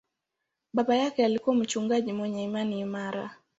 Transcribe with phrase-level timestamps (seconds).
[0.73, 3.35] Baba yake alikuwa mchungaji mwenye imani imara.